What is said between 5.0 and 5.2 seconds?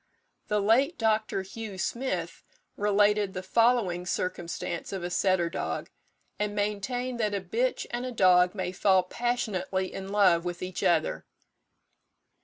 a